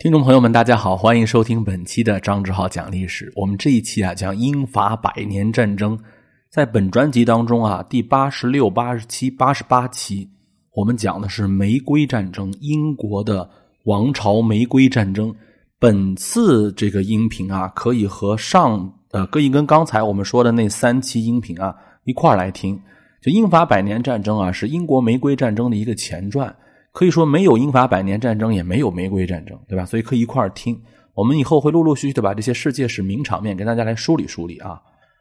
[0.00, 3.32] 听众朋友们，大家好，欢迎收听本期的张志浩讲历史。
[3.34, 5.98] 我们这一期啊讲英法百年战争，
[6.48, 10.28] 在本专辑当中啊第八十六、八十七、八十八期，
[10.72, 13.50] 我们讲的是玫瑰战争，英国的
[13.86, 15.34] 王朝玫瑰战争。
[15.80, 21.74] 本次这个音频啊，可以和上呃，可以跟刚才我们说的那三期音频啊
[22.04, 22.80] 一块来听。
[23.20, 26.54] 就英法百年战争啊，是英国玫瑰战争的一个前传。
[26.92, 29.84] 可以说没有英法百年战争，也没有玫瑰战争，对吧？
[29.84, 30.80] 所以可以一块儿听。
[31.14, 34.80] 我们以后会陆陆续续的把这些世界史名场面跟大家来梳理梳理啊。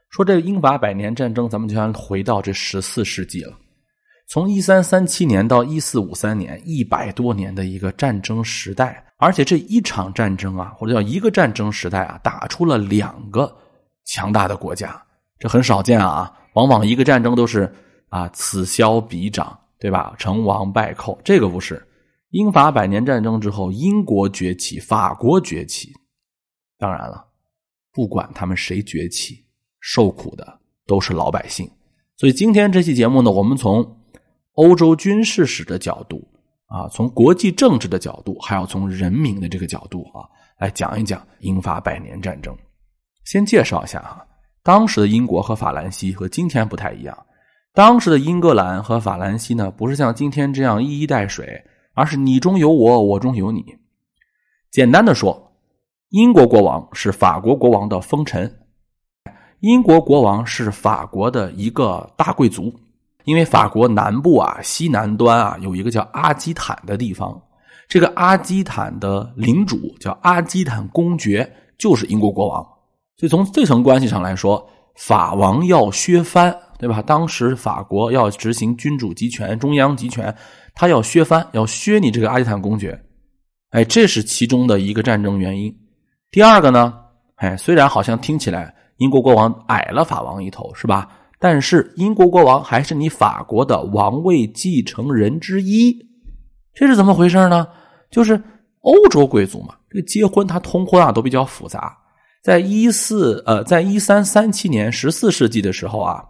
[0.10, 3.54] 说这个英法百年战争，咱们就要回到这十四世纪了。
[4.30, 13.54] 从一三三七年到一四五三年，一百多年的一个战争时代，而且这一场战争啊，或者叫一个战争时代啊，打出了两个
[14.06, 15.02] 强大的国家，
[15.40, 16.32] 这很少见啊。
[16.54, 17.72] 往往一个战争都是
[18.10, 19.58] 啊，此消彼长。
[19.80, 20.16] 对吧？
[20.18, 21.84] 成王败寇，这个不是。
[22.32, 25.94] 英法百年战争之后，英国崛起，法国崛起。
[26.78, 27.26] 当然了，
[27.94, 29.46] 不管他们谁崛起，
[29.80, 31.70] 受苦的都是老百姓。
[32.18, 33.98] 所以今天这期节目呢，我们从
[34.54, 36.28] 欧洲军事史的角度
[36.66, 40.28] 啊，从国际政治的角度，还要从人民的这个角度啊，
[40.60, 42.56] 来讲一讲英法百年战争。
[43.24, 44.28] 先介绍一下哈，
[44.64, 47.18] 当时的英国和法兰西和今天不太一样。
[47.78, 53.64] 当时的英格兰和法兰西呢，不是像今天这样一衣带水，而是你中有我，我中有你。
[54.72, 55.52] 简单的说，
[56.10, 58.52] 英国国王是法国国王的封臣，
[59.60, 62.74] 英国国王是法国的一个大贵族。
[63.26, 67.40] 因为法国南部啊，西南端啊，有一个叫阿基坦的地方，
[67.88, 71.48] 这个阿基坦的领主叫阿基坦公爵，
[71.78, 72.68] 就是英国国王。
[73.18, 74.68] 所以从这层关系上来说，
[74.98, 76.54] 法王要削藩。
[76.80, 77.02] 对吧？
[77.02, 80.32] 当时法国要执行君主集权、中央集权，
[80.76, 83.04] 他要削藩，要削你这个阿基坦公爵。
[83.72, 85.76] 哎，这是其中的一个战争原因。
[86.30, 86.94] 第二个呢，
[87.38, 91.10] 哎，虽然好像听起来英国国王矮了法王一头，是吧？
[91.40, 95.98] 但是英国国王还是你法国的王位继承人之一。
[96.76, 97.68] 这是怎么回事呢？
[98.12, 98.40] 就是
[98.82, 101.98] 欧洲贵族嘛，这个结婚他通婚啊都比较复杂。
[102.48, 106.24] 在一四呃，在一三三七年十四世纪的时候啊。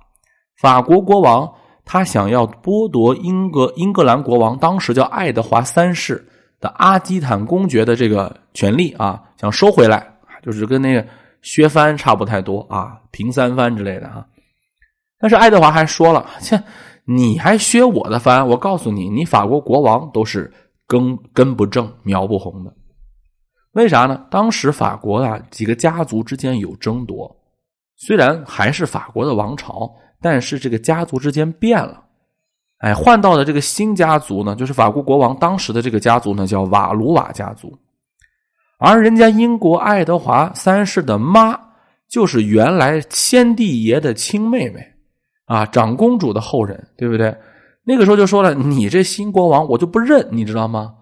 [0.60, 1.48] 法国国王
[1.86, 6.28] 他想要剥夺英格英格兰国王当时叫爱德华三世
[6.60, 10.12] 的阿基坦公爵的这个权利啊，想收回来，
[10.42, 11.06] 就是跟那个
[11.44, 14.26] 削藩差不太多啊，平三藩之类的哈。
[15.20, 16.60] 但是爱德华还说了：“切，
[17.06, 18.48] 你还削我的藩？
[18.48, 20.52] 我告诉你，你法国国王都是
[20.88, 22.74] 根根不正苗不红的。
[23.74, 24.26] 为啥呢？
[24.30, 27.36] 当时法国啊几个家族之间有争夺，
[27.96, 29.90] 虽然还是法国的王朝。”
[30.20, 32.04] 但是这个家族之间变了，
[32.80, 37.72] 哎，换到的这个新家族呢，就是法国国王当时的这个家族呢，叫瓦卢瓦家族，
[38.80, 41.56] 而人家英国爱德华三世的妈
[42.10, 44.84] 就是原来先帝爷的亲妹妹，
[45.46, 47.38] 啊，长公主的后人，对不对？
[47.84, 50.96] 那个时候就说了，你这新国王我就不认，你知道吗？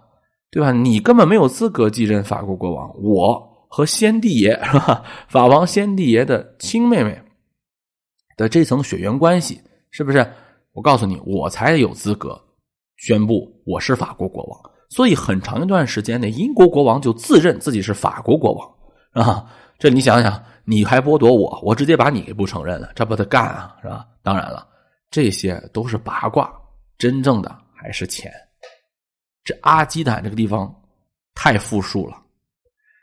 [0.55, 0.71] 对吧？
[0.71, 5.03] 你根本没有资格继任法国国王，我和先帝爷是吧？
[5.27, 7.21] 法王先帝爷的亲妹妹。
[8.37, 9.61] 的这层血缘关系
[9.91, 10.25] 是不是？
[10.71, 12.41] 我告诉你，我才有资格
[12.95, 14.71] 宣布我是法国国王。
[14.89, 19.45] 所以很长一段时间内，英国国王就自认自己是法国国王啊。
[19.77, 24.05] 这你想想，你还剥夺我，我直接把你给不承认了，这不得干啊，是吧？
[24.23, 24.65] 当然了，
[25.11, 26.49] 这些都是八卦，
[26.97, 28.31] 真正的还是钱。
[29.45, 30.69] 这阿基坦这个地方
[31.33, 32.21] 太富庶了。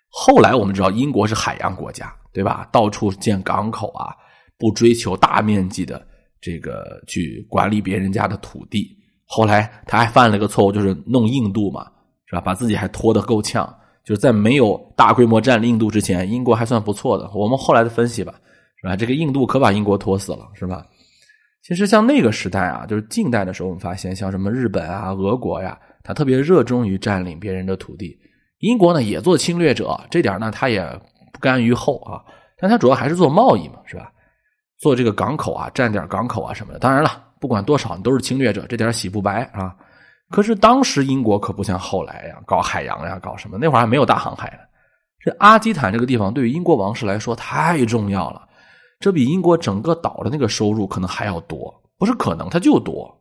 [0.08, 2.68] 后来我们知道，英国是海洋国家，对吧？
[2.70, 4.14] 到处建港口啊。
[4.58, 6.06] 不追求大面积的
[6.40, 11.90] 这个去管理别人家的土地，后来他还犯了个错误，就是弄印度嘛，
[12.26, 12.40] 是吧？
[12.40, 13.68] 把自己还拖得够呛。
[14.04, 17.28] 就是在没有大规模占领印度之前，英国还算不错的。
[17.34, 18.34] 我们后来的分析吧，
[18.80, 18.94] 是吧？
[18.94, 20.86] 这个印度可把英国拖死了，是吧？
[21.64, 28.18] 其实像那个时代啊，就是近代的时候，我们发现像什么日本啊、俄国呀，他特别热衷于占领别人的土地。
[28.58, 30.82] 英国呢也做侵略者，这点呢他也
[31.32, 32.22] 不甘于后啊，
[32.58, 34.12] 但他主要还是做贸易嘛，是吧？
[34.78, 36.78] 做这个港口啊，占点港口啊什么的。
[36.78, 39.74] 当然了，不管多少，你都是侵略者，这点洗不白啊。
[40.30, 43.58] 可是当时英国可不像后来呀，搞海洋呀，搞什么？
[43.58, 44.64] 那会儿还没有大航海呢。
[45.20, 48.42] 这阿基坦这个地方对于英国王室来说太重要了，
[48.98, 53.14] 这比英国整个岛的那个收入可能还要多，不是可能，它就多，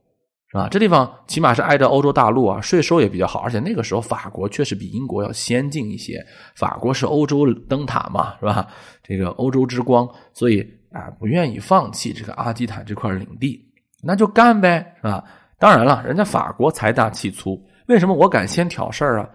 [0.52, 0.68] 是吧？
[0.70, 6.24] 这地方起码是挨着欧洲大陆啊，税收也比较好，而且那个时候法国确实比英国要先进一些。
[6.56, 8.68] 法国是欧洲灯塔嘛，是吧？
[9.02, 10.66] 这个欧洲之光，所以。
[10.94, 13.66] 啊，不愿意放弃这个阿基坦这块领地，
[14.04, 15.24] 那就干呗，是吧？
[15.58, 17.58] 当然了，人家法国财大气粗，
[17.88, 19.30] 为什么我敢先挑事儿啊？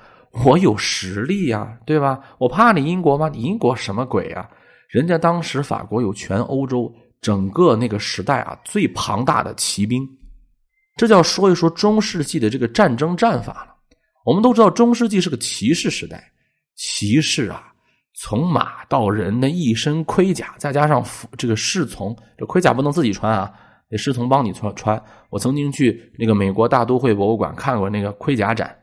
[0.45, 2.21] 我有实力呀，对吧？
[2.37, 3.31] 我怕你英国吗？
[3.31, 4.47] 你英国什么鬼啊？
[4.91, 6.93] 人家当时法国有全欧洲
[7.23, 10.07] 整个那个时代啊最庞大的骑兵，
[10.97, 13.75] 这就要说一说中世纪的这个战争战法了。
[14.25, 16.33] 我们都知道中世纪是个骑士时代，
[16.75, 17.73] 骑士啊，
[18.15, 21.05] 从马到人的一身盔甲，再加上
[21.37, 23.53] 这个侍从，这盔甲不能自己穿啊，
[23.89, 25.01] 得侍从帮你穿穿。
[25.31, 28.77] 我曾经去那个美国大都会博物馆看过那个盔甲展。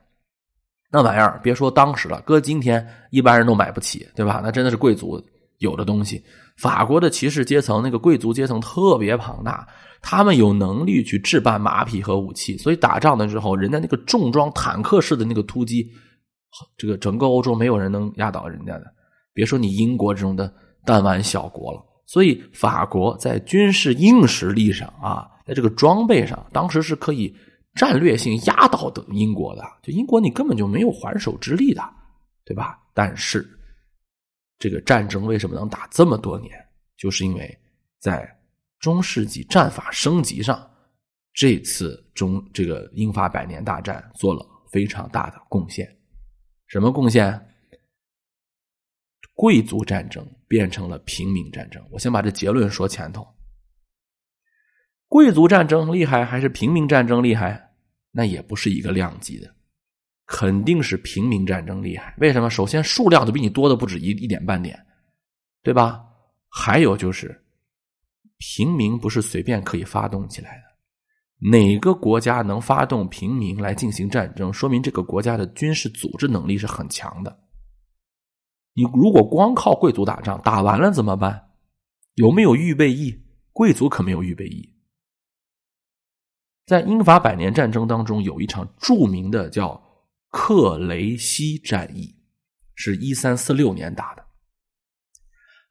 [0.92, 4.40] 那玩意儿，别说当时了，搁今天一般人都买不起，对吧？
[4.44, 5.20] 那真的是贵族
[5.58, 6.24] 有的东西。
[6.56, 9.68] 法国的骑士阶层，那个贵族阶层特别庞大，
[10.04, 15.90] 他们有能力去置办马匹和武器，所以打仗的时候，人家那个重装坦克式的那个突击，
[16.78, 18.86] 这个整个欧洲没有人能压倒人家的。
[19.34, 20.54] 别说你英国这种的
[20.86, 27.36] 弹丸小国了，所以法国在军事硬实力上啊，在这个装备上，当时是可以。
[27.76, 31.82] 战略性压倒的英国的，就英国你根本就没有还手之力的，
[32.46, 32.78] 对吧？
[32.94, 33.44] 但是
[34.60, 36.52] 这个战争为什么能打这么多年？
[36.96, 37.60] 就是因为
[37.98, 38.32] 在
[38.84, 40.70] 中世纪战法升级上，
[41.32, 45.90] 这次中这个英法百年大战做了非常大的贡献。
[46.68, 47.48] 什么贡献？
[49.34, 51.82] 贵族战争变成了平民战争。
[51.92, 53.26] 我先把这结论说前头。
[55.08, 57.72] 贵族战争厉害还是平民战争厉害？
[58.12, 59.56] 那也不是一个量级的，
[60.26, 62.14] 肯定是平民战争厉害。
[62.18, 62.50] 为什么？
[62.50, 64.86] 首先数量都比你多的不止一一点半点，
[65.62, 66.04] 对吧？
[66.50, 67.43] 还有就是，
[68.46, 71.50] 平民不是随便可以发动起来的。
[71.50, 77.40] 哪个国家能发动平民来进行战争，说明这个国家的军事组织能力是很强的。
[78.74, 81.52] 你如果光靠贵族打仗，打完了怎么办？
[82.16, 83.24] 有没有预备役？
[83.54, 84.74] 贵族可没有预备役。
[86.66, 89.82] 在英法百年战争当中，有一场著名的叫
[90.30, 92.14] 克雷西战役，
[92.76, 94.26] 是一三四六年打的。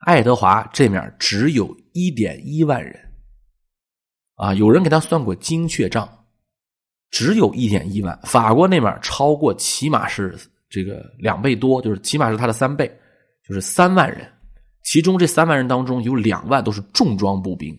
[0.02, 2.98] 爱德华这面只有一点一万人，
[4.34, 6.08] 啊，有人给他算过精确账，
[7.10, 8.18] 只有一点一万。
[8.24, 10.36] 法国那面超过，起码是
[10.68, 12.90] 这个两倍多，就是起码是他的三倍，
[13.46, 14.28] 就是三万人。
[14.82, 17.72] 其中这三万人当中有两万都是重装步兵。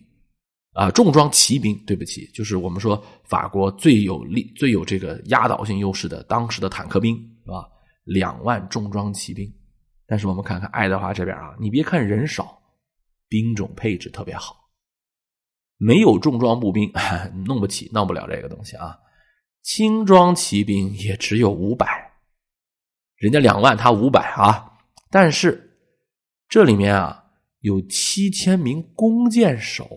[0.72, 7.68] 啊，重装骑兵，对不起，就是我们说法国最有力、最有这个压倒性优势的当时的坦克兵，是吧？
[8.04, 9.52] 两万重装骑兵。
[10.06, 12.60] 但是我们看看爱德华这边啊，你别看人少，
[13.28, 14.56] 兵种配置特别好，
[15.76, 16.92] 没有重装步兵，
[17.46, 18.98] 弄不起，弄不了这个东西啊。
[19.62, 22.12] 轻装骑兵也只有五百，
[23.16, 24.72] 人家两万，他五百啊。
[25.10, 25.78] 但是
[26.48, 27.24] 这里面啊，
[27.60, 29.88] 有七千名弓箭手。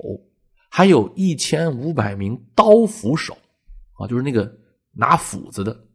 [0.69, 3.35] 还有一千五百名刀斧手，
[3.93, 4.53] 啊，就是那个
[4.91, 5.87] 拿斧子的。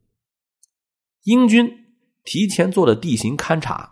[1.25, 1.71] 英军
[2.25, 3.92] 提前做了地形勘察，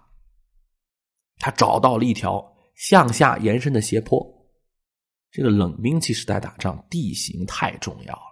[1.41, 2.41] 他找到了一条
[2.77, 4.25] 向下延伸的斜坡。
[5.33, 8.23] 这个冷兵器时代打仗，地形太重要了。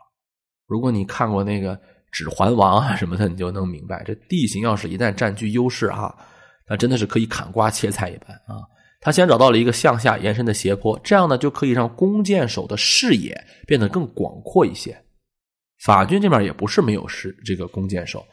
[0.67, 1.77] 如果你看过那个
[2.13, 6.15] 《指环王》啊什么的，你就能明白，这地形要是一旦占据优势啊，
[6.69, 8.63] 那真的是可以砍瓜切菜一般啊。
[9.01, 15.01] 他先找到了一个向下延伸的斜坡，这样呢就可以让弓箭手的视野变得更广阔一些。
[15.85, 18.27] 法军这边也不是没有是这个弓箭手，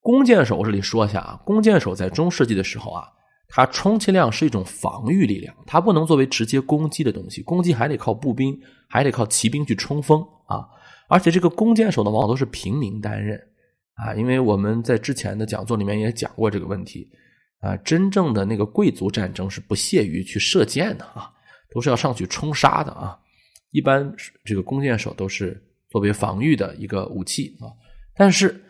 [0.00, 3.08] 弓箭手我这里说一下啊，弓箭手在中世纪的时候啊，
[3.48, 8.58] 它充其量是一种防御力量，它不能作为直接攻击的东西，攻击还得靠步兵，
[8.88, 10.66] 还得靠骑兵去冲锋啊。
[11.08, 13.38] 而且这个弓箭手呢，往往都是平民担任
[13.94, 17.08] 啊，因为我们在之前的讲座里面也讲过这个问题。
[17.60, 21.32] 啊，真正的那个贵族战争是不屑于去射箭的啊，
[21.72, 23.18] 都是要上去冲杀的啊。
[23.70, 25.58] 一般这个弓箭手都是
[25.88, 27.72] 作为防御的一个武器啊。
[28.14, 28.62] 但是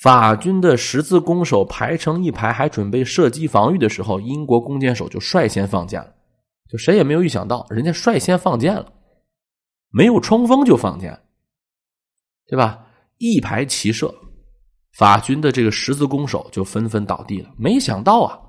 [0.00, 6.14] 法军的十字弓手排成一排，还准备射击防御的时候，英国弓箭手就率先放箭了。
[6.70, 8.90] 就谁也没有预想到，人家率先放箭了，
[9.90, 11.20] 没有冲锋就放箭，
[12.46, 12.86] 对吧？
[13.18, 14.14] 一排齐射。
[14.96, 17.50] 法军的这个十字弓手就纷纷倒地了。
[17.58, 18.40] 没想到啊，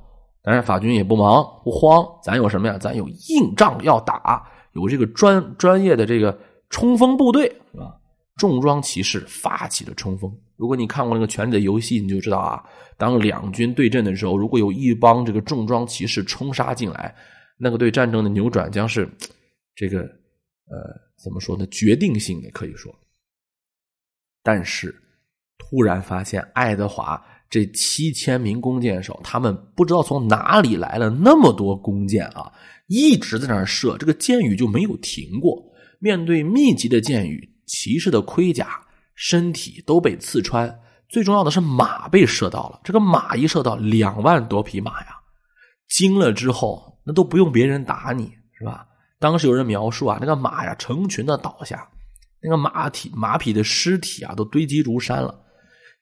[0.41, 2.77] 当然法军也不忙不慌，咱有什么呀？
[2.77, 6.39] 咱有硬仗要打，有这个专专业的这个
[6.69, 7.97] 冲锋部队，是吧？
[8.37, 10.31] 重装骑士发起了冲锋。
[10.55, 12.63] 如果你看过那个《权力的游戏》，你就知道啊，
[12.97, 17.15] 当两军对阵的时候，如果有一帮这个重装骑士冲杀进来，
[17.57, 19.09] 那个对战争的扭转将是
[19.75, 20.77] 这个呃
[21.23, 21.65] 怎么说呢？
[21.67, 22.93] 决定性的可以说。
[24.43, 24.95] 但是。
[25.63, 32.51] 突然发现，爱德华这七千名弓箭手，他们不知道从哪里来了那么多弓箭啊，
[32.87, 35.63] 一直在那儿射，这个箭雨就没有停过。
[35.99, 38.85] 面对密集的箭雨，骑士的盔甲、
[39.15, 42.81] 身体都被刺穿，最重要的是马被射到了。
[42.83, 45.07] 这个马一射到，两万多匹马呀，
[45.87, 48.85] 惊了之后，那都不用别人打你，是吧？
[49.19, 51.87] 当时有人描述啊，那个马呀，成群的倒下，
[52.41, 55.33] 那个马体马匹的尸体啊，都堆积如山了。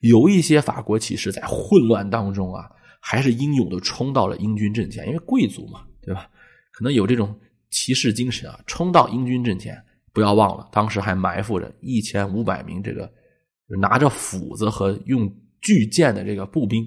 [0.00, 2.68] 有一些法国骑士在混乱当中啊，
[3.00, 6.28] 还是英勇的冲到了英军阵前，因为贵族嘛，对吧？
[6.72, 7.38] 可能有这种
[7.70, 9.80] 骑士精神啊，冲到英军阵前。
[10.12, 13.10] 不要忘了，当时还埋伏着一千五百名这个
[13.80, 16.84] 拿着斧子和用巨剑的这个步兵，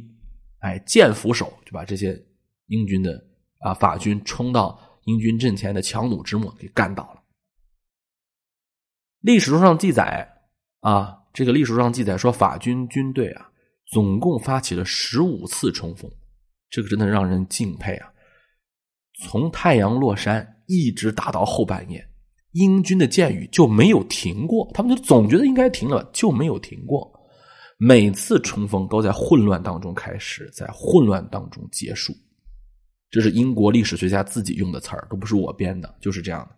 [0.60, 2.22] 哎，剑斧手就把这些
[2.68, 3.24] 英军的
[3.60, 7.22] 啊法军冲到英军阵前的强弩之末给干倒了。
[9.22, 10.28] 历史书上记载
[10.82, 11.20] 啊。
[11.34, 13.50] 这个历史书上记载说，法军军队啊，
[13.88, 16.08] 总共发起了十五次冲锋，
[16.70, 18.14] 这个真的让人敬佩啊！
[19.24, 22.08] 从太阳落山一直打到后半夜，
[22.54, 24.68] 英军的箭雨就没有停过。
[24.74, 27.12] 他们就总觉得应该停了，就没有停过。
[27.78, 32.14] 每次冲锋都在混乱当中开始，在混乱当中结束。
[33.12, 36.56] 这是英国历史学家自己用的词儿，都不是我编的，就是这样的。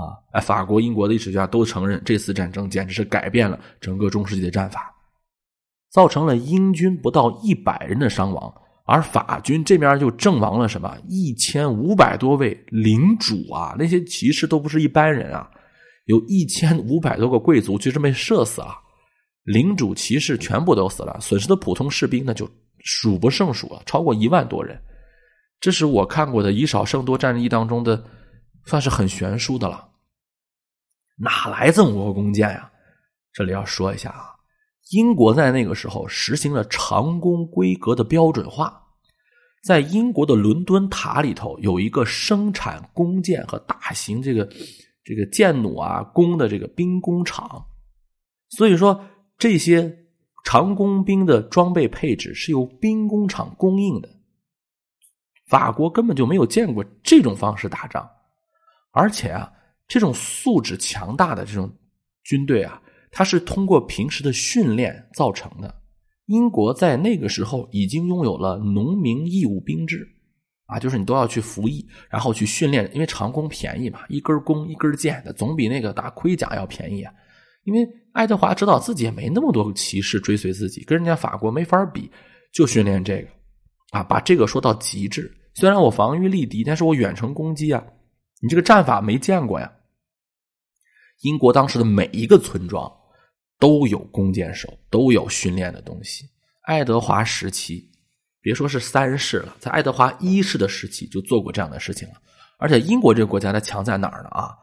[0.00, 4.94] 啊，哎，法国、英国的历史学家都承认，这次战争简直是改变了整个中世纪的战法，
[5.90, 8.54] 造成了英军不到一百人的伤亡，
[8.88, 15.46] 而法军这边就阵亡了什么一千五百多位领主啊，那些骑士都不是一般人啊，
[16.06, 18.74] 有一千五百多个贵族就这么射死了，
[19.42, 24.80] 领主、骑士全部都死了，损失的普通士兵呢就数不胜数了，超过一万多人，
[25.60, 28.02] 这是我看过的以少胜多战役当中的，
[28.64, 29.86] 算是很悬殊的了。
[31.18, 32.70] 哪来这么多弓箭呀？
[33.34, 34.30] 这里要说一下啊，
[34.90, 38.82] 英国在那个时候实行了长弓规格的标准化，
[39.64, 44.48] 在英国的伦敦塔里头有一个生产弓箭和大型这个
[45.04, 47.66] 这个箭弩啊弓的这个兵工厂，
[48.48, 49.04] 所以说
[49.36, 50.06] 这些
[50.44, 54.08] 长弓兵的装备配置是由兵工厂供应的。
[55.48, 58.08] 法国根本就没有见过这种方式打仗，
[58.92, 59.52] 而且啊。
[59.90, 61.74] 这种素质强大的这种
[62.22, 62.78] 军队啊，
[63.10, 65.74] 它是通过平时的训练造成的。
[66.26, 70.06] 英国在那个时候已经拥有了农民义务兵制，
[70.66, 77.12] 啊，就是你都要去服役，然后去训练，因为长弓便宜嘛，一根弓一根箭的，总比那个打盔甲要便宜啊。
[77.64, 82.10] 因为爱德华知道自己也没那么多骑士追随自己，跟人家法国没法比，
[82.52, 83.28] 就训练这个，
[83.90, 85.34] 啊，把这个说到极致。
[85.54, 87.82] 虽然我防御力低，但是我远程攻击啊，
[88.42, 89.72] 你这个战法没见过呀。
[91.22, 92.90] 英国当时的每一个村庄
[93.58, 96.24] 都有弓箭手，都有训练的东西。
[96.62, 97.90] 爱德华时期，
[98.40, 102.14] 别说是三世了，在爱德华一世的时期就做过这样的事情了。
[102.58, 104.28] 而且英国这个国家它强在哪儿呢？
[104.30, 104.54] 啊，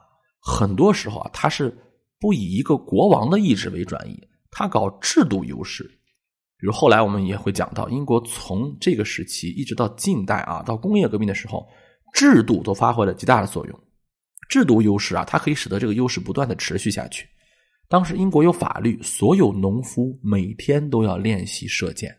[0.41, 1.75] 很多时候啊，它是
[2.19, 4.21] 不以一个国王的意志为转移，
[4.51, 5.83] 它搞制度优势。
[6.57, 11.67] 比如后来我们也会讲到，英国从这个时期一直到近代啊，到工业革命的时候，
[12.13, 13.79] 制度都发挥了极大的作用。
[14.47, 17.27] 制度优势啊，它可以使得这个优势不断的持续下去。
[17.87, 22.15] 当时英国有法律，所有农夫每天都要练习射箭，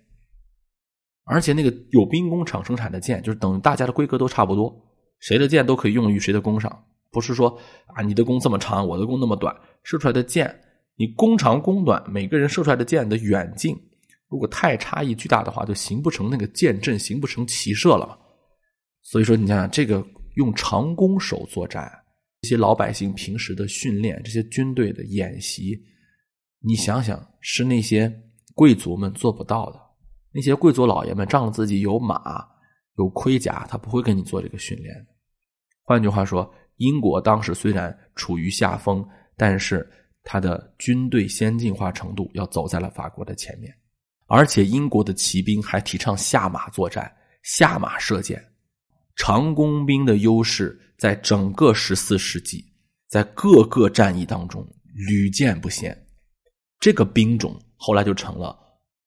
[1.24, 4.74] 而且那个有兵工厂生产的箭，就是等大家的规格都差不多，
[5.18, 7.58] 谁的箭都可以用于谁的弓上，不是说
[7.94, 10.60] 啊你的弓这么长，我的弓那么短，射出来的箭
[10.96, 13.76] 你弓长弓短，每个人射出来的箭的远近
[14.28, 18.18] 如果太差异巨大的话，就形不成那个箭阵，形不成骑射了。
[19.02, 20.04] 所以说，你想这个
[20.34, 21.90] 用长弓手作战。
[22.46, 25.76] 这些老百姓平时的训练，这些军队的演习，
[26.60, 28.08] 你想想，是那些
[28.54, 29.80] 贵族们做不到的。
[30.30, 32.46] 那些贵族老爷们仗着自己有马、
[32.98, 34.94] 有盔甲，他不会跟你做这个训练。
[35.82, 39.04] 换句话说，英国当时虽然处于下风，
[39.36, 39.84] 但是
[40.22, 43.74] 他的军队先进化程度要走在了法国的前面。
[44.28, 47.12] 而且，英国的骑兵还提倡下马作战、
[47.42, 48.40] 下马射箭，
[49.16, 50.80] 长弓兵的优势。
[50.98, 52.64] 在整个十四世纪，
[53.06, 55.94] 在各个战役当中屡见不鲜，
[56.80, 58.58] 这个兵种后来就成了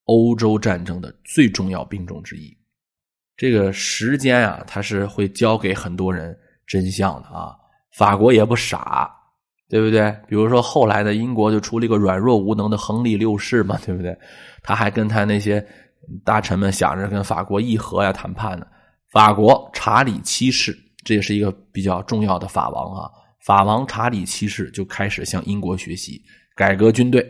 [0.03, 2.55] 欧洲战争的最重要兵种之一。
[3.35, 6.37] 这个时间啊，它是会教给很多人
[6.67, 7.55] 真相的啊。
[7.97, 9.11] 法国也不傻，
[9.67, 10.15] 对不对？
[10.27, 14.15] 比如说后来的英国就出了一个软弱无能的亨利六世嘛，对不对？
[14.61, 15.65] 他还跟他那些
[16.23, 18.67] 大臣们想着跟法国议和呀谈判呢。
[19.11, 20.77] 法国查理七世。
[21.03, 23.09] 这也是一个比较重要的法王啊，
[23.45, 26.21] 法王查理七世就开始向英国学习
[26.55, 27.25] 改革军队，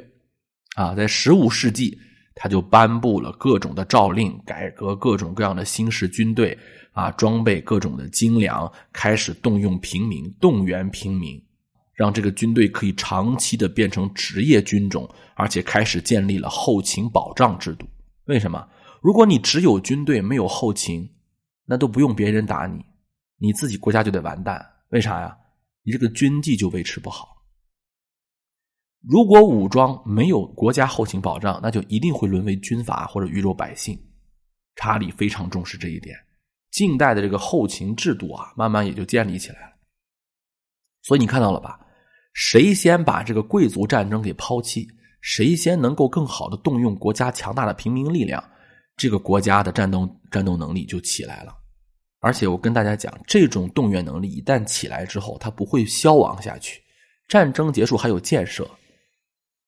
[0.76, 1.98] 啊，在十五世纪
[2.36, 6.58] 他就颁布了各种的诏令，改革各种各样的新式军队
[6.94, 11.42] 啊，装备各种的精良，开始动用平民，动员平民，
[11.94, 17.88] 让这个军队可以长期的变成职业军种，而且开始建立了后勤保障制度。
[18.26, 18.68] 为什么？
[19.00, 21.08] 如果你只有军队没有后勤，
[21.70, 22.84] 那都不用别人打你，
[23.38, 24.60] 你自己国家就得完蛋。
[24.90, 25.38] 为啥呀？
[25.84, 27.38] 你这个军纪就维持不好。
[29.08, 33.96] 如果武装没有国家后勤保障，那就一定会沦为军阀或者鱼肉百姓。
[34.78, 36.18] 查理非常重视这一点，
[36.72, 39.76] 近代的这个后勤制度啊，慢慢也就建立起来了。
[41.04, 41.80] 所以你看到了吧？
[42.34, 44.88] 谁先把这个贵族战争给抛弃，
[45.22, 48.44] 谁先能够更好的动用国家强大的平民力量，
[48.98, 51.56] 这个国家的战斗战斗能力就起来了。
[52.20, 56.82] 而且我跟大家讲，这种动员能力一旦起来之后，它不会消亡下去，
[57.28, 58.70] 战争结束还有建设。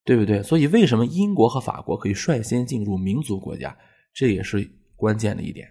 [0.04, 0.42] 对不对？
[0.42, 3.72] 所以为什么英国和法国可以率先进入民族国家？
[4.12, 5.70] 这也是关键的一点。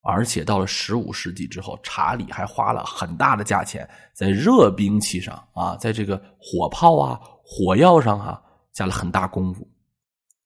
[0.00, 8.40] 而且到了十五世纪之后，查理还花了很大的价钱在热兵器上啊，在这个火炮啊、火药上啊
[8.72, 9.68] 下了很大功夫。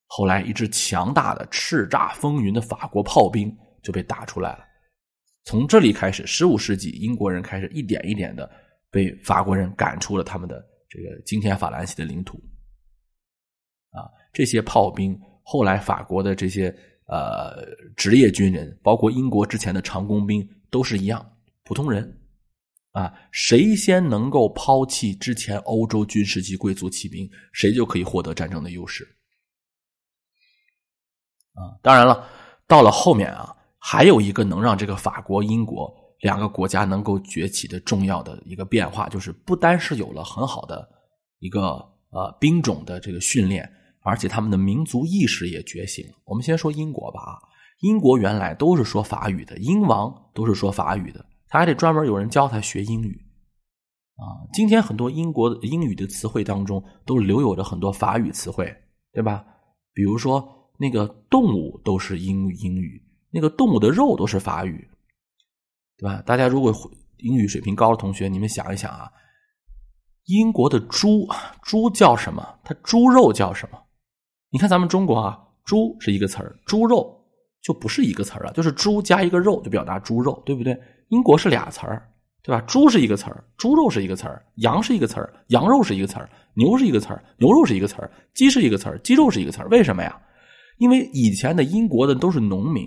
[0.08, 4.64] 后来，一支强大的、叱咤风云的法国炮兵就被打出来了。
[5.44, 8.50] 从这里开始，十五世纪英国人开始一点一点的
[8.90, 12.38] 被法国人赶出了他们的这个今天法兰西的领土。
[13.90, 16.74] 啊，这些炮兵后来法国的这些
[17.06, 17.62] 呃
[17.96, 21.24] 职业军人，包括英国之前的长工兵，都是一样
[21.64, 22.18] 普通人。
[22.92, 29.02] 啊，谁先能够抛弃之前欧洲军事级贵族骑兵，谁就可以获得战争的优势。
[31.54, 32.28] 啊，当然了，
[32.66, 40.88] 到了后面啊，还有一个能让这个法国、英国两个国家能够崛起的重要的一个变化，就是不单是有了很好的
[41.40, 41.60] 一个
[42.10, 43.68] 呃兵种的这个训练。
[44.04, 46.04] 而且他们的民族意识也觉醒。
[46.24, 47.38] 我们先说英国吧啊，
[47.82, 53.20] 英国原来都是说法语的，英王都是说法语的，他还得专门有人教他学英语
[54.16, 54.42] 啊。
[54.52, 58.74] 今天很多英国英语的词汇当中都留有着很多法语词汇，
[59.12, 59.44] 对吧？
[59.94, 60.48] 比如说
[60.78, 63.00] 那个动物都是英英语，
[63.32, 64.86] 那个动物的肉都是法语，
[65.96, 66.22] 对吧？
[66.26, 66.72] 大家如果
[67.16, 69.10] 英语水平高的同学，你们想一想啊，
[70.26, 71.26] 英国的猪
[71.62, 72.46] 猪叫什么？
[72.62, 73.78] 它猪肉叫什么？
[74.50, 77.24] 你看咱们中国啊，猪是一个词儿，猪肉
[77.62, 80.78] 就不是一个词儿了，就是猪加一个肉就表达猪肉，对不对？
[81.08, 82.06] 英国是俩词儿，
[82.42, 82.60] 对吧？
[82.62, 89.68] 猪是一个词儿，猪肉是一个词儿，羊是一个词儿，羊肉是一个词儿，牛是一个词儿，牛肉是一个词儿，鸡是一个词儿，鸡肉是一个词儿。
[89.68, 90.20] 为什么呀？
[90.78, 92.84] 因为以前的英国的都是农民，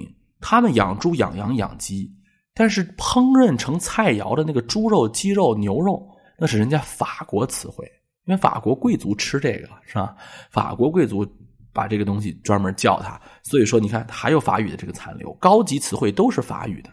[0.48, 2.08] 他们养猪、养羊、养鸡，
[2.54, 7.84] 但是烹饪成菜肴的那个猪肉、鸡肉、牛肉，那是人家法国词汇，
[8.26, 10.16] 因为法国贵族吃这个是吧？
[10.52, 11.28] 法国贵族。
[11.76, 16.90] 把这个东西专门叫它，所以说你看还有法语的这个残留，高级词汇都是法语的，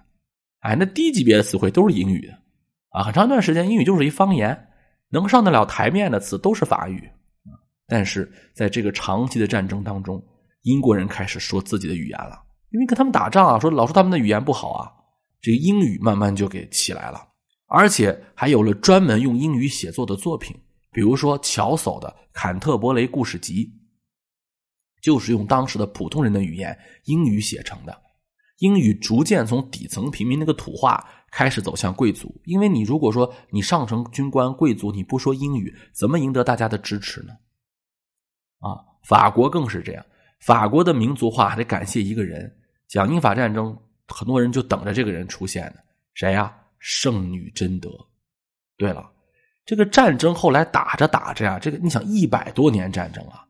[0.58, 2.36] 哎，那低级别的词汇都是英语的，
[2.88, 4.66] 啊，很长一段时间英语就是一方言，
[5.08, 7.08] 能上得了台面的词都是法语，
[7.86, 10.20] 但是在这个长期的战争当中，
[10.62, 12.41] 英国人开始说自己的语言了，
[12.72, 14.90] 因为跟他们打仗啊，说老说他们的语言不好啊，
[15.40, 17.20] 这个英语慢慢就给起来了，
[17.66, 20.56] 而且还有了专门用英语写作的作品，
[20.90, 23.64] 比如说乔叟的《坎特伯雷故事集》。
[25.02, 28.02] 就是用当时的普通人的语言英语写成的，
[28.58, 32.32] 英语逐渐从底层平民那个土话开始走向贵族。
[32.44, 37.32] 因为你如果说你上层军官贵族你不说英语，怎么赢得大家的支持呢？
[38.60, 40.06] 啊，法国更是这样。
[40.38, 42.61] 法国的民族化还得感谢一个人，
[42.92, 43.74] 讲英法战争，
[44.06, 45.76] 很多人就等着这个人出现呢。
[46.12, 46.54] 谁呀？
[46.78, 47.88] 圣女贞德。
[48.76, 49.10] 对了，
[49.64, 53.46] 这个战争后来打着打着呀，这个你想一百多年战争啊。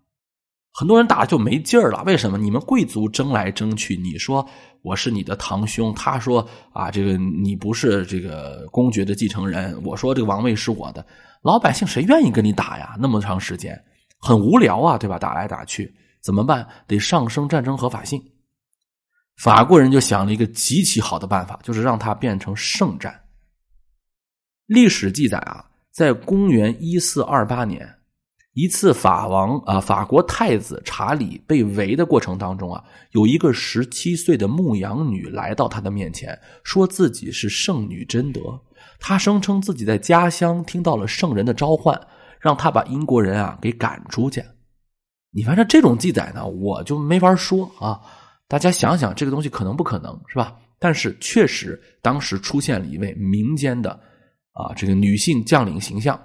[0.72, 2.38] 很多人打就没劲儿了，为什么？
[2.38, 4.48] 你们贵族争来争去，你说
[4.80, 11.04] 我是你的堂兄，他说啊，这个你不是这个公爵的继承人，我说这个王位是我的，
[11.42, 12.94] 老百姓谁愿意跟你打呀？
[12.96, 13.76] 那么长时间
[14.20, 15.18] 很无聊啊，对吧？
[15.18, 16.64] 打来打去怎么办？
[16.86, 18.22] 得上升战争合法性。
[19.36, 23.18] 法国人就想了一个极其好的办法，就是让它变成圣战。
[24.66, 27.88] 历史记载啊，在公元一四二八年。
[28.54, 38.40] 一次法王啊，法国太子查理被围的过程当中啊，有一个十七岁的牧羊女来到他的面前，说自己是圣女贞德。
[39.00, 41.98] 她声称自己在家乡听到了圣人的召唤，
[42.38, 44.44] 让他把英国人啊给赶出去。
[45.30, 47.98] 你反正这种记载呢，我就没法说啊。
[48.52, 50.54] 大家想想，这个东西可能不可能是吧？
[50.78, 53.98] 但是确实，当时出现了一位民间的
[54.52, 56.20] 啊这个女性将领形象。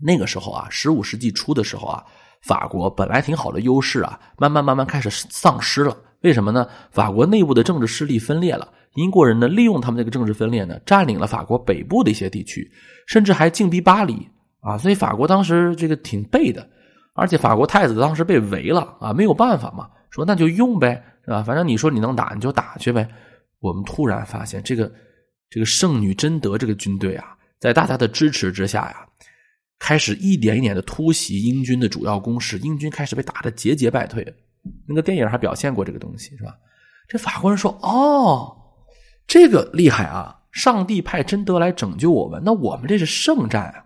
[0.00, 2.02] 那个时候啊，十五世纪初的时候啊，
[2.40, 5.94] 法国本来挺好的优势啊，慢慢慢慢开始丧失了。
[6.22, 6.66] 为什么呢？
[6.90, 12.72] 法国内部的政治势力分裂了，英国人呢利用他们这个政治分裂呢，占领了法国北部的一些地区，
[13.06, 14.26] 甚至还进逼巴黎
[14.60, 16.66] 啊，所以法国当时这个挺背的，
[17.14, 21.42] 而且法国太子当时被围了啊，没有办法嘛，说那就用呗，是吧？
[21.42, 23.08] 反正你说你能打，你就打去呗。
[23.60, 24.90] 我们突然发现，这个
[25.50, 29.06] 这个圣女贞德这个军队啊，在大家的支持之下呀，
[29.78, 34.26] 开始一点一点的突袭英军的主要攻势，英军开始被打得节节败退。
[34.88, 36.54] 那个电影还表现过这个东西，是吧？
[37.08, 38.56] 这法国人说：“哦，
[39.26, 40.38] 这个厉害啊！
[40.52, 43.84] 上帝派贞德来拯救我们，那我们这是圣战啊！”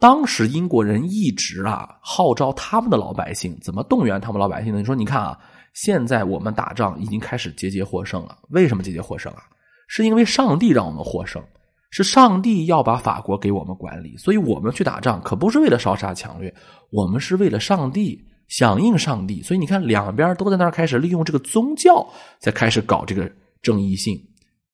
[0.00, 4.78] 当时英国人一直啊号召他们的老百姓，怎么动员他们老百姓呢？
[4.78, 5.38] 你说，你看啊，
[5.74, 8.38] 现在我们打仗已经开始节节获胜了。
[8.48, 9.42] 为什么节节获胜啊？
[9.88, 11.44] 是因为上帝让我们获胜，
[11.90, 16.52] 是上帝要把法国给我们管理，所以我们去打仗可不是为了烧杀抢掠，
[16.90, 19.42] 我们是为了上帝，响应上帝。
[19.42, 22.08] 所以你看，两边都在那儿开始利用这个宗教，
[22.38, 24.18] 在开始搞这个正义性，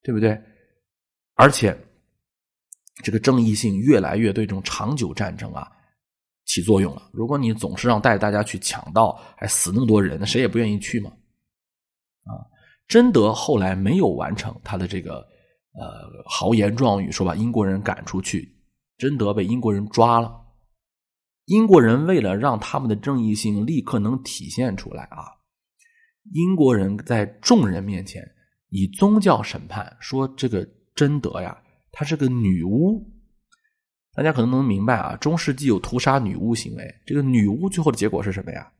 [0.04, 0.40] 对不对？
[1.34, 1.76] 而且。
[3.02, 5.70] 这个正义性越来越对这种长久战争啊
[6.46, 7.10] 起作用了。
[7.12, 11.10] 如果你总是让带大家去抢道，还死那么多人，那谁也不愿意去嘛。
[12.24, 12.40] 啊，
[12.88, 15.18] 贞德后来没有完成他的这个
[15.74, 18.56] 呃豪言壮语，说把英国人赶出去。
[18.96, 20.40] 贞德被英国人抓了。
[21.44, 25.28] 英国人为了让他们的正义性立刻能体现出来啊，
[26.32, 28.26] 英国人在众人面前
[28.70, 31.56] 以宗教审判，说这个贞德呀。
[31.98, 33.02] 她是个女巫，
[34.12, 35.16] 大家可能能明白啊。
[35.16, 38.70] 中世纪有屠杀女巫行为，这个女巫最后的结果是什么呀？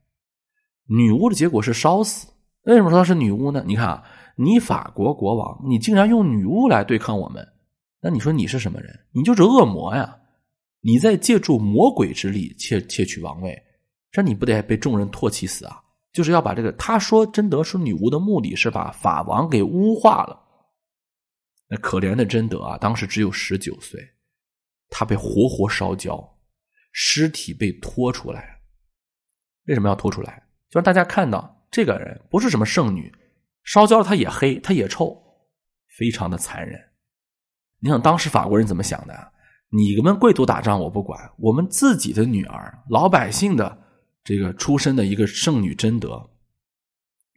[0.87, 2.29] 女巫的结果是烧死。
[2.65, 3.65] 为什么说她是女巫呢？
[3.67, 4.05] 你看啊，
[4.37, 7.43] 你法国国王，你竟然用女巫来对抗我们，
[8.03, 8.95] 那你说你是什么人？
[9.13, 10.15] 你就是恶魔呀！
[10.83, 13.57] 你在借助魔鬼之力窃窃取王位，
[14.13, 15.81] 这你不得被众人唾弃死啊？
[16.13, 20.43] 就是要把这个他说贞德是女巫的目的是把法王给污化了。
[21.69, 24.01] 那可怜的贞德啊，当时只有十九岁，
[24.89, 26.39] 他被活活烧焦，
[26.93, 28.61] 尸体被拖出来。
[29.65, 30.47] 为什么要拖出来？
[30.71, 33.13] 就让大家看到这个人不是什么圣女，
[33.65, 35.21] 烧焦了他也黑，他也臭，
[35.99, 36.81] 非常的残忍。
[37.81, 39.33] 你想当时法国人怎么想的？
[39.71, 43.77] 你们贵族打仗我不管，我们自己的女儿，老百姓的
[44.23, 46.31] 这个出身的一个圣女贞德，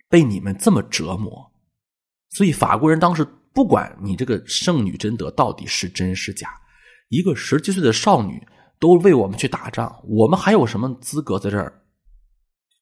[0.07, 1.51] 被你们这么折磨，
[2.29, 3.27] 所以法国人当时。
[3.53, 6.49] 不管你这个圣女贞德到底是真是假，
[7.09, 8.45] 一个十七岁的少女
[8.79, 11.81] 都为我们去打仗，我们还有什么资格在这儿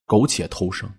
[0.05, 0.89] 苟且偷生？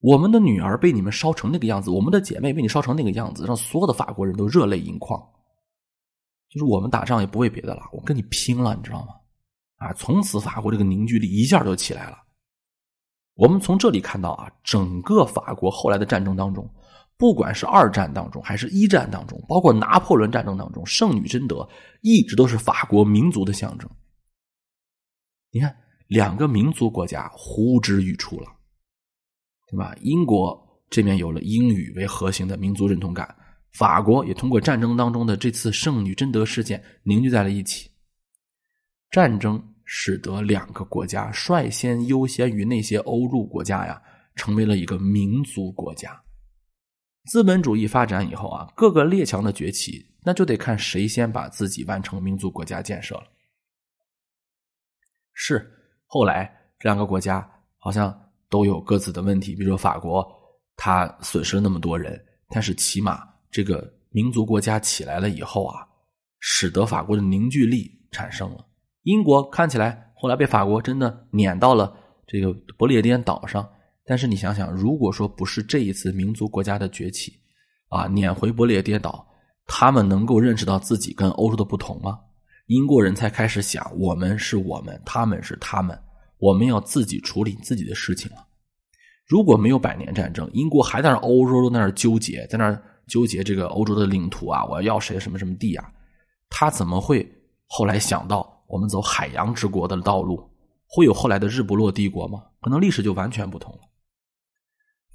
[0.00, 5.20] 我们的女儿被你们烧成那个样子，我们的姐妹被你烧成那个样子，让所有的法国人都热泪盈眶。
[6.48, 9.08] 就是我们打仗也不为别的了，我跟你拼了，你知道吗？
[9.76, 12.16] 啊，从此法国这个凝聚力一下就起来了。
[13.34, 16.68] 我们从这里看到啊，整个法国后来的战争当中。
[17.18, 21.66] 不管是二战当中，还是一战当中，包括拿破仑战争当中，圣女贞德
[22.02, 23.88] 一直都是法国民族的象征。
[25.50, 25.74] 你看，
[26.08, 28.46] 两个民族国家呼之欲出了，
[29.70, 29.94] 对吧？
[30.02, 33.34] 英国这边有了英语为核心的民族认同感，
[33.72, 37.90] 法国也通过战争当中的这次圣女贞德事件凝聚在了一起。
[39.10, 44.02] 战争使得两个国家率先优先于那些欧陆国家呀，
[44.34, 46.20] 成为了一个民族国家。
[47.26, 53.24] 资本主义发展以后啊，各个列强的崛起，那就得看谁先把自己完成民族国家建设了。
[55.34, 55.70] 是
[56.06, 57.46] 后来这两个国家
[57.78, 58.16] 好像
[58.48, 60.26] 都有各自的问题，比如说法国，
[60.76, 65.86] 它损失了那么多人，但是起码这个民族国家起来了以后啊，
[66.38, 68.64] 使得法国的凝聚力产生了。
[69.02, 73.68] 英国看起来后来被法国真的撵到了这个不列颠岛上。
[74.06, 77.32] 但是你想想，如果说不是这一次民族国家的崛起，
[77.88, 79.26] 啊，撵回不列颠岛，
[79.66, 82.20] 他们能够认识到自己跟欧洲的不同吗？
[82.68, 85.98] 英国人才开始想，我们是我们，他们是他们，
[86.38, 88.46] 我们要自己处理自己的事情了。
[89.26, 95.84] 如果没有百年战争，英国还在那欧洲在那纠结，在那纠结这个欧洲的领土啊，我要要谁什么什么地啊？
[96.48, 97.28] 他怎么会
[97.66, 100.48] 后来想到我们走海洋之国的道路？
[100.88, 102.40] 会有后来的日不落帝国吗？
[102.60, 103.80] 可能历史就完全不同了。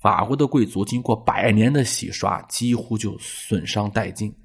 [0.02, 4.36] 法国的贵族经过百年的洗刷，几乎就损伤殆尽。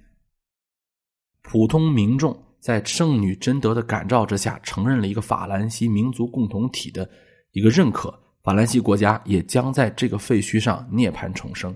[1.40, 7.08] 普通民众在圣女贞德的感召之下，承认了一个法兰西民族共同体的
[7.52, 8.10] 一个认可，
[8.42, 11.74] 法兰西国家也将在这个废墟上涅槃重生。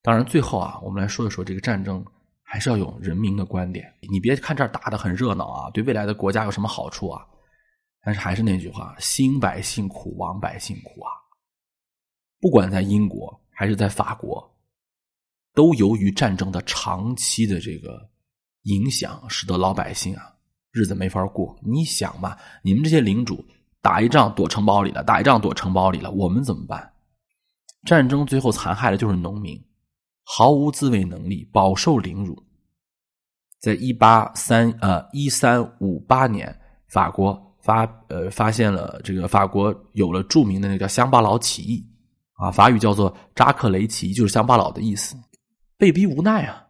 [0.00, 2.02] 当然，最后啊，我们来说一说这个战争，
[2.42, 3.92] 还是要有人民的观点。
[4.10, 7.22] 你别看这儿打的很热闹啊，对未来的国家有什么好处啊？
[8.02, 11.21] 但是还是那句话，兴百姓苦，亡百姓苦啊。
[12.42, 14.52] 不管在英国还是在法国，
[15.54, 18.10] 都由于战争的长期的这个
[18.62, 20.24] 影响，使得老百姓啊
[20.72, 21.56] 日子没法过。
[21.62, 23.44] 你想嘛，你们这些领主
[23.80, 26.92] 打一仗躲城堡里了，打一仗躲城堡里了，我们怎么办？
[27.84, 29.56] 战争最后残害的就是农民，
[30.24, 32.36] 毫无自卫能力，饱受凌辱。
[33.60, 36.52] 在一八三呃一三五八年，
[36.88, 41.86] 法国发呃发现了这个法国有了著名的那个叫乡巴佬起义
[42.42, 45.16] 啊，法语叫做扎克雷奇，就是乡巴佬的意思。
[45.78, 46.66] 被逼无奈啊，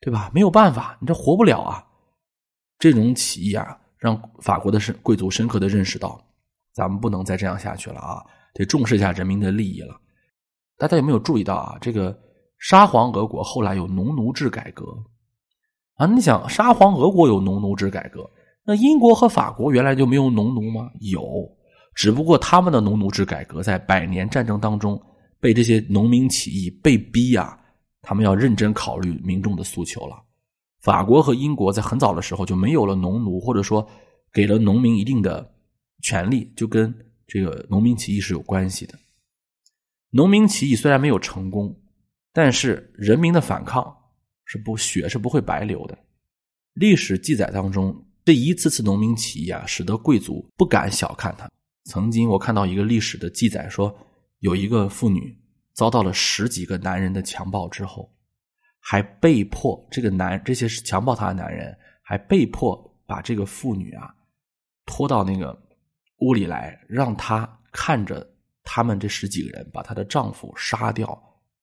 [0.00, 0.30] 对吧？
[0.34, 1.82] 没有办法，你这活不了啊。
[2.78, 6.22] 这种起义啊，让法国的深贵族深刻的认识到，
[6.74, 9.98] 咱们不能再这样下去了啊，得重视一下人民的利益了。
[10.76, 11.78] 大家有没有注意到啊？
[11.80, 12.18] 这个
[12.58, 14.86] 沙皇俄国后来有农奴制改革
[15.96, 16.06] 啊？
[16.06, 18.30] 你想，沙皇俄国有农奴制改革，
[18.64, 20.90] 那英国和法国原来就没有农奴吗？
[21.00, 21.22] 有，
[21.94, 25.00] 只不过他们的农奴制改革在百年战争当中
[25.38, 27.58] 被这些农民起义被逼啊，
[28.02, 30.22] 他们要认真考虑民众的诉求了。
[30.80, 33.86] 法国和英国在很早的时候就没有了农奴，或者说
[34.32, 35.52] 给了农民一定的
[36.02, 36.94] 权利，就跟
[37.26, 38.98] 这个农民起义是有关系的。
[40.10, 41.78] 农民起义虽然没有成功，
[42.32, 43.94] 但是人民的反抗
[44.44, 45.98] 是不血是不会白流的。
[46.74, 51.50] 历史记载当中，这一次次农民起义啊，使得贵族不敢小看他。
[51.84, 53.96] 曾经我看到一个历史的记载说，
[54.38, 55.36] 有一个妇女
[55.74, 58.10] 遭到了十几个男人的强暴之后。
[58.82, 64.08] 还被迫，这个男这些是强暴她的男人，还被迫把这个妇女啊
[64.86, 65.56] 拖到那个
[66.20, 68.26] 屋里来，让她看着
[68.64, 71.06] 他们这十几个人把她的丈夫杀掉、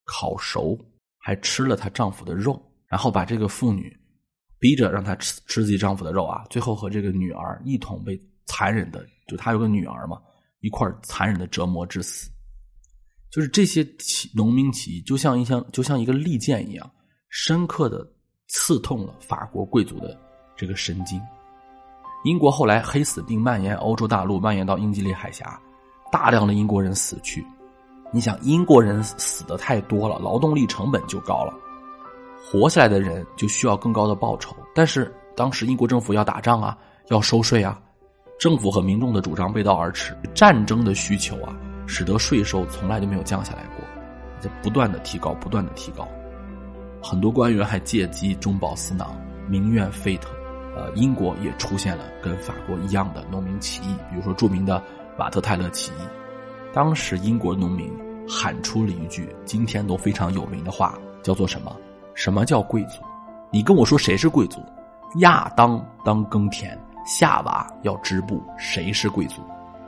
[0.06, 0.78] 烤熟，
[1.18, 3.92] 还吃了她丈夫的肉，然后把这个妇女
[4.60, 8.16] 逼着让她吃吃自己丈夫的肉啊，最后和这个女儿一同被
[8.48, 10.18] 残忍的，就他有个女儿嘛，
[10.62, 12.30] 一块残忍的折磨致死。
[13.30, 16.90] 就是这些起农民起义，就像一像就像一个利剑一样。
[17.30, 18.08] 深刻的
[18.48, 20.18] 刺痛了法国贵族的
[20.56, 21.22] 这个神经。
[22.24, 25.60] 英国后来黑死病蔓延欧洲大陆，蔓延到英吉利海峡，
[26.10, 27.46] 大量的英国人死去。
[28.14, 31.54] 你想，英国人死的太多了，劳动力成本就高了，
[32.42, 34.56] 活下来的人就需要更高的报酬。
[34.74, 36.78] 但是当时英国政府要打仗啊，
[37.10, 37.80] 要收税啊，
[38.40, 41.56] 政府和民众的主张背道而驰，战争的需求啊，
[41.88, 43.84] 使得税收从来就没有降下来过，
[44.40, 46.08] 在不断的提高，不断的提高。
[47.02, 49.16] 很多官员还借机中饱私囊，
[49.48, 50.32] 民怨沸腾。
[50.76, 54.80] 呃，英国也出现了跟法国一样的农民起义，比如说著名的
[55.18, 56.02] 瓦特泰勒起义。
[56.72, 57.92] 当时英国农民
[58.30, 61.76] 喊出了一句今天都非常有名的话，叫做什么？
[62.14, 63.02] 什么叫贵族？
[63.52, 64.62] 你跟我说谁是贵族？
[65.22, 69.42] 亚当当耕田，夏娃要织布，谁是贵族？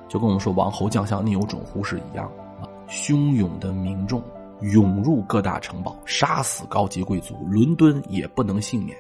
[0.08, 2.26] 就跟我们说王侯将相宁有种乎是一样
[2.60, 2.64] 啊！
[2.88, 4.24] 汹涌的民众。
[4.62, 8.98] 涌入各大城堡，杀死高级贵族，伦敦也不能幸免。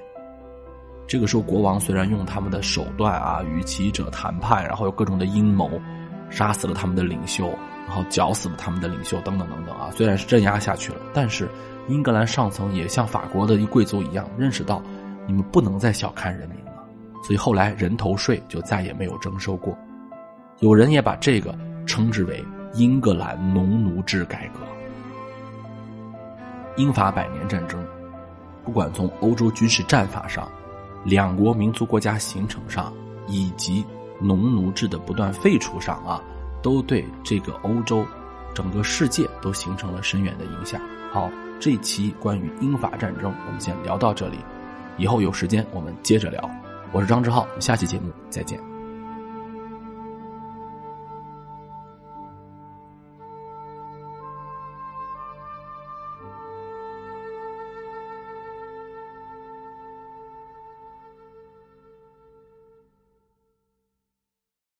[1.05, 5.69] 这个时候，国王虽然用他们的手段啊，与起者谈判，然后有各种的阴谋，
[6.29, 7.45] 杀死了他们的领袖，
[7.85, 11.49] 然后绞死了他们的领袖，等等等等啊，虽然是镇压下去了，但是
[11.89, 14.81] 英格兰上层也像法国的一贵族一样，认识到
[15.27, 16.57] 你们不能再小看人民，
[17.21, 19.77] 所以后来人头税就再也没有征收过。
[20.59, 24.59] 有人也把这个称之为英格兰农奴制改革。
[26.75, 27.83] 英法百年战争，
[28.63, 30.49] 不管从欧洲军事战法上、
[31.03, 32.93] 两国民族国家形成上，
[33.27, 33.85] 以及
[34.19, 36.21] 农奴制的不断废除上啊，
[36.61, 38.05] 都对这个欧洲、
[38.53, 40.79] 整个世界都形成了深远的影响。
[41.11, 41.29] 好，
[41.59, 44.37] 这期关于英法战争，我们先聊到这里，
[44.97, 46.49] 以后有时间我们接着聊。
[46.91, 48.78] 我是张志浩，下期节目再见。